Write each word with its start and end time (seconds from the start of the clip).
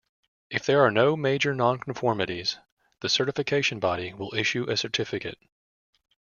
If 0.49 0.65
there 0.65 0.81
are 0.81 0.89
no 0.89 1.15
major 1.15 1.53
nonconformities, 1.53 2.57
the 3.01 3.07
certification 3.07 3.79
body 3.79 4.15
will 4.15 4.33
issue 4.33 4.67
a 4.67 4.75
certificate. 4.75 5.37